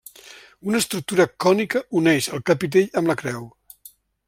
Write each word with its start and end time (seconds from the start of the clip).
Una 0.69 0.79
estructura 0.83 1.27
cònica 1.45 1.83
uneix 2.01 2.31
el 2.39 2.43
capitell 2.51 2.91
amb 3.03 3.13
la 3.13 3.19
creu. 3.23 3.47